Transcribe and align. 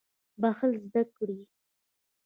بخښل 0.41 0.71
زده 0.83 1.01
کړئ 1.15 1.39